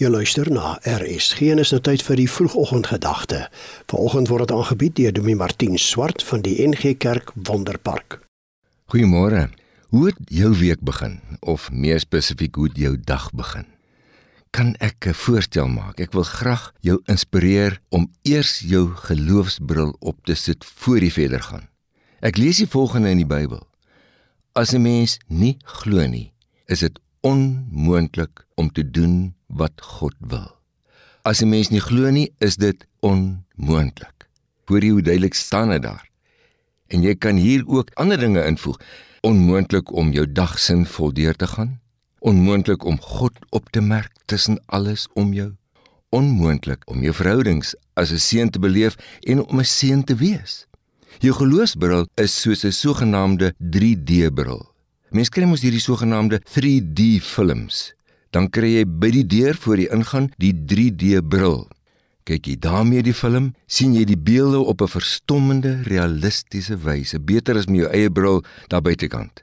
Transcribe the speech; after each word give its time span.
Jy 0.00 0.08
luister 0.08 0.48
na 0.48 0.78
RSG 0.88 1.50
en 1.52 1.60
is 1.60 1.74
nou 1.74 1.78
tyd 1.84 2.00
vir 2.00 2.16
die 2.16 2.30
vroegoggendgedagte. 2.32 3.42
Vanoggend 3.92 4.30
word 4.32 4.46
dit 4.46 4.52
aangebied 4.56 4.94
deur 4.96 5.12
Dominee 5.12 5.36
Martin 5.36 5.74
Swart 5.76 6.22
van 6.24 6.40
die 6.40 6.54
NG 6.64 6.94
Kerk 6.96 7.34
Wonderpark. 7.36 8.16
Goeiemôre. 8.88 9.50
Hoe 9.92 10.06
het 10.06 10.22
jou 10.32 10.54
week 10.56 10.80
begin 10.80 11.18
of 11.44 11.66
meer 11.68 12.00
spesifiek 12.00 12.56
hoe 12.56 12.70
het 12.70 12.80
jou 12.80 12.94
dag 12.96 13.26
begin? 13.36 13.66
Kan 14.56 14.72
ek 14.80 15.04
'n 15.06 15.12
voorstel 15.12 15.68
maak? 15.68 16.00
Ek 16.00 16.16
wil 16.16 16.24
graag 16.24 16.72
jou 16.80 17.02
inspireer 17.04 17.80
om 17.90 18.08
eers 18.22 18.64
jou 18.64 18.96
geloofsbril 18.96 19.96
op 20.00 20.24
te 20.24 20.34
sit 20.34 20.64
voor 20.64 21.00
jy 21.00 21.10
verder 21.10 21.42
gaan. 21.42 21.68
Ek 22.20 22.36
lees 22.36 22.56
die 22.56 22.66
volgende 22.72 23.10
in 23.10 23.20
die 23.20 23.28
Bybel. 23.28 23.68
As 24.54 24.72
'n 24.72 24.82
mens 24.82 25.18
nie 25.28 25.58
glo 25.64 26.06
nie, 26.06 26.32
is 26.66 26.78
dit 26.78 26.98
onmoontlik 27.20 28.46
om 28.54 28.72
te 28.72 28.90
doen 28.90 29.34
wat 29.50 29.80
God 29.82 30.14
wil. 30.18 30.56
As 31.22 31.42
'n 31.42 31.48
mens 31.48 31.68
nie 31.68 31.80
glo 31.80 32.10
nie, 32.10 32.32
is 32.38 32.56
dit 32.56 32.86
onmoontlik. 33.00 34.28
Hoor 34.64 34.82
jy 34.82 34.90
hoe 34.90 35.02
duidelik 35.02 35.34
staan 35.34 35.68
dit 35.68 35.82
daar? 35.82 36.10
En 36.88 37.02
jy 37.02 37.14
kan 37.14 37.36
hier 37.36 37.62
ook 37.66 37.90
ander 37.94 38.18
dinge 38.18 38.44
invoeg. 38.44 38.78
Onmoontlik 39.20 39.92
om 39.92 40.12
jou 40.12 40.32
dag 40.32 40.58
sinvol 40.58 41.12
deur 41.12 41.36
te 41.36 41.46
gaan. 41.46 41.80
Onmoontlik 42.18 42.84
om 42.84 43.00
God 43.00 43.32
op 43.50 43.70
te 43.70 43.80
merk 43.80 44.12
tussen 44.24 44.62
alles 44.66 45.08
om 45.12 45.32
jou. 45.32 45.52
Onmoontlik 46.08 46.82
om 46.90 47.02
jou 47.02 47.14
verhoudings 47.14 47.74
as 47.94 48.10
'n 48.12 48.18
seun 48.18 48.50
te 48.50 48.58
beleef 48.58 48.96
en 49.20 49.46
om 49.46 49.58
'n 49.58 49.64
seun 49.64 50.04
te 50.04 50.14
wees. 50.14 50.66
Jou 51.18 51.34
geloofsbril 51.34 52.06
is 52.14 52.40
soos 52.40 52.64
'n 52.64 52.72
sogenaamde 52.72 53.54
3D-bril. 53.58 54.70
Mense 55.10 55.30
kry 55.30 55.44
mos 55.44 55.60
hierdie 55.60 55.80
sogenaamde 55.80 56.40
3D 56.44 57.20
films. 57.20 57.94
Dan 58.30 58.48
kry 58.50 58.76
jy 58.78 58.86
by 58.86 59.10
die 59.10 59.26
deur 59.26 59.58
voor 59.58 59.78
jy 59.82 59.88
ingaan 59.90 60.30
die 60.38 60.54
3D 60.54 61.22
bril. 61.26 61.68
Kyk 62.28 62.46
jy 62.46 62.56
daarmee 62.62 63.02
die 63.02 63.16
film, 63.16 63.54
sien 63.66 63.94
jy 63.96 64.04
die 64.06 64.18
beelde 64.18 64.60
op 64.60 64.82
'n 64.82 64.88
verstommende 64.88 65.82
realistiese 65.82 66.76
wyse, 66.76 67.18
beter 67.18 67.56
as 67.56 67.66
met 67.66 67.80
jou 67.80 67.90
eie 67.90 68.10
bril 68.10 68.44
daar 68.68 68.82
buitekant. 68.82 69.42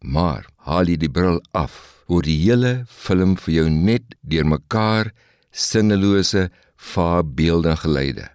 Maar 0.00 0.46
haal 0.56 0.88
jy 0.88 0.96
die 0.96 1.10
bril 1.10 1.42
af, 1.52 2.04
word 2.08 2.24
die 2.24 2.38
hele 2.38 2.84
film 2.86 3.36
vir 3.36 3.54
jou 3.54 3.68
net 3.70 4.14
deurmekaar 4.20 5.12
sinnelose 5.50 6.50
vaarbeelde 6.76 7.76
geleide. 7.76 8.30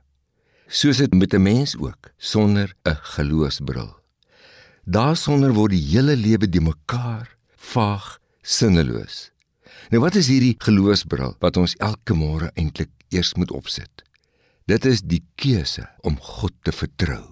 Soos 0.67 0.97
dit 0.97 1.13
met 1.13 1.33
'n 1.33 1.41
mens 1.41 1.77
ook 1.77 2.11
sonder 2.17 2.73
'n 2.85 2.97
geloofsbril. 3.15 3.95
Daarsonder 4.85 5.53
word 5.53 5.71
die 5.71 5.87
hele 5.91 6.15
lewe 6.15 6.49
die 6.49 6.61
mekaar 6.61 7.37
vaag, 7.55 8.19
sinneloos. 8.41 9.31
Nou 9.91 10.01
wat 10.03 10.15
is 10.15 10.29
hierdie 10.31 10.55
geloofsbril 10.59 11.35
wat 11.43 11.57
ons 11.57 11.75
elke 11.79 12.13
môre 12.17 12.51
eintlik 12.55 12.91
eers 13.09 13.33
moet 13.35 13.51
opsit? 13.51 14.03
Dit 14.67 14.85
is 14.85 15.01
die 15.01 15.23
keuse 15.39 15.85
om 16.03 16.17
God 16.19 16.53
te 16.63 16.73
vertrou. 16.75 17.23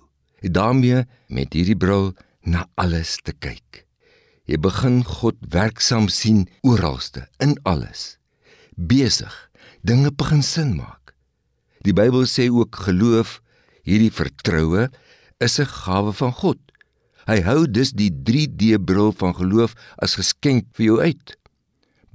En 0.41 0.51
daarmee 0.55 1.03
met 1.27 1.53
hierdie 1.53 1.75
bril 1.75 2.13
na 2.45 2.65
alles 2.79 3.17
te 3.23 3.33
kyk. 3.33 3.85
Jy 4.45 4.59
begin 4.61 5.01
God 5.03 5.39
werksaam 5.49 6.05
sien 6.07 6.45
oralste, 6.61 7.25
in 7.41 7.57
alles. 7.65 8.17
Besig, 8.77 9.33
dinge 9.81 10.11
begin 10.13 10.43
sin 10.45 10.75
maak. 10.77 11.15
Die 11.85 11.93
Bybel 11.93 12.27
sê 12.29 12.47
ook 12.53 12.77
geloof, 12.85 13.39
hierdie 13.85 14.13
vertroue 14.13 14.89
is 15.41 15.59
'n 15.59 15.65
gawe 15.65 16.13
van 16.13 16.33
God. 16.33 16.59
Hy 17.25 17.41
hou 17.41 17.65
dus 17.65 17.91
die 17.91 18.11
3D 18.13 18.77
bril 18.85 19.11
van 19.11 19.33
geloof 19.33 19.73
as 19.97 20.15
geskenk 20.15 20.65
vir 20.77 20.85
jou 20.85 20.99
uit. 21.01 21.37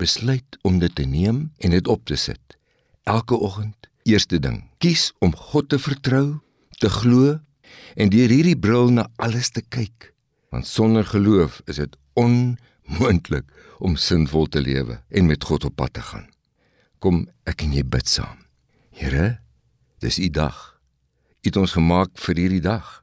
Besluit 0.01 0.56
om 0.65 0.79
dit 0.81 0.95
te 0.95 1.05
neem 1.05 1.51
en 1.61 1.75
dit 1.75 1.89
op 1.89 2.06
te 2.09 2.17
sit. 2.17 2.56
Elke 3.05 3.37
oggend, 3.37 3.89
eerste 4.09 4.39
ding, 4.41 4.62
kies 4.81 5.11
om 5.20 5.34
God 5.37 5.69
te 5.69 5.79
vertrou, 5.79 6.41
te 6.81 6.89
glo 6.89 7.34
en 8.01 8.09
deur 8.09 8.33
hierdie 8.33 8.56
bril 8.56 8.89
na 8.97 9.05
alles 9.21 9.53
te 9.53 9.61
kyk. 9.61 10.15
Want 10.49 10.65
sonder 10.66 11.05
geloof 11.05 11.60
is 11.69 11.83
dit 11.83 11.99
onmoontlik 12.16 13.44
om 13.78 13.99
sinvol 14.00 14.49
te 14.49 14.62
lewe 14.65 15.03
en 15.09 15.28
met 15.28 15.44
God 15.44 15.69
op 15.69 15.77
pad 15.77 15.93
te 15.99 16.05
gaan. 16.05 16.31
Kom, 16.99 17.27
ek 17.44 17.66
en 17.69 17.77
jy 17.77 17.84
bid 17.84 18.09
saam. 18.09 18.41
Here, 18.97 19.37
dis 20.00 20.16
u 20.16 20.31
dag. 20.33 20.81
U 21.44 21.49
het 21.53 21.60
ons 21.60 21.77
gemaak 21.77 22.16
vir 22.25 22.41
hierdie 22.41 22.65
dag. 22.65 23.03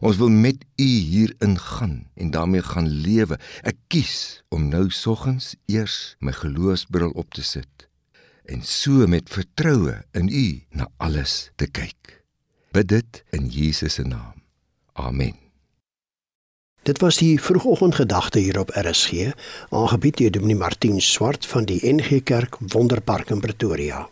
Ons 0.00 0.16
wil 0.16 0.30
met 0.30 0.64
U 0.76 0.86
hier 0.86 1.34
ingaan 1.38 2.06
en 2.14 2.30
daarmee 2.30 2.62
gaan 2.62 2.88
lewe. 2.88 3.38
Ek 3.62 3.76
kies 3.86 4.42
om 4.48 4.68
nou 4.68 4.90
soggens 4.90 5.54
eers 5.66 6.16
my 6.18 6.32
geloofsbril 6.32 7.10
op 7.18 7.34
te 7.34 7.42
sit 7.42 7.88
en 8.48 8.62
so 8.64 9.06
met 9.06 9.28
vertroue 9.28 9.98
in 10.16 10.28
U 10.28 10.46
na 10.70 10.88
alles 10.96 11.50
te 11.60 11.68
kyk. 11.68 12.22
Bid 12.72 12.88
dit 12.88 13.22
in 13.36 13.48
Jesus 13.52 13.98
se 13.98 14.02
naam. 14.02 14.40
Amen. 14.92 15.36
Dit 16.82 17.00
was 17.04 17.18
die 17.20 17.40
vroegoggendgedagte 17.40 18.38
hier 18.38 18.58
op 18.58 18.70
RSG, 18.72 19.32
aangebied 19.68 20.16
deur 20.16 20.30
Dominee 20.30 20.56
Martin 20.56 21.00
Swart 21.00 21.46
van 21.46 21.68
die 21.68 21.80
NG 21.84 22.22
Kerk 22.22 22.56
Wonderpark 22.72 23.30
in 23.30 23.40
Pretoria. 23.40 24.06